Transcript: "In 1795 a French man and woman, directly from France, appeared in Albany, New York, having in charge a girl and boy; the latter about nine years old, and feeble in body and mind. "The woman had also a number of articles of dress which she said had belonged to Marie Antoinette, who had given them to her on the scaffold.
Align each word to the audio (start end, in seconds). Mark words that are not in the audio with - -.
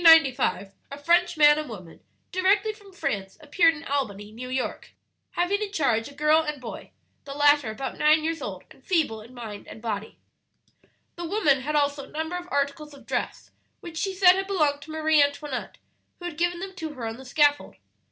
"In 0.01 0.05
1795 0.05 0.73
a 0.91 0.97
French 1.03 1.37
man 1.37 1.59
and 1.59 1.69
woman, 1.69 1.99
directly 2.31 2.73
from 2.73 2.91
France, 2.91 3.37
appeared 3.39 3.75
in 3.75 3.83
Albany, 3.83 4.31
New 4.31 4.49
York, 4.49 4.93
having 5.33 5.61
in 5.61 5.71
charge 5.71 6.07
a 6.09 6.15
girl 6.15 6.41
and 6.41 6.59
boy; 6.59 6.89
the 7.25 7.35
latter 7.35 7.69
about 7.69 7.99
nine 7.99 8.23
years 8.23 8.41
old, 8.41 8.63
and 8.71 8.83
feeble 8.83 9.21
in 9.21 9.35
body 9.35 9.63
and 9.67 9.79
mind. 9.83 10.15
"The 11.17 11.25
woman 11.25 11.61
had 11.61 11.75
also 11.75 12.05
a 12.05 12.11
number 12.11 12.35
of 12.35 12.47
articles 12.49 12.95
of 12.95 13.05
dress 13.05 13.51
which 13.81 13.97
she 13.97 14.15
said 14.15 14.33
had 14.37 14.47
belonged 14.47 14.81
to 14.81 14.91
Marie 14.91 15.21
Antoinette, 15.21 15.77
who 16.17 16.25
had 16.25 16.35
given 16.35 16.61
them 16.61 16.73
to 16.77 16.93
her 16.95 17.05
on 17.05 17.17
the 17.17 17.23
scaffold. 17.23 17.75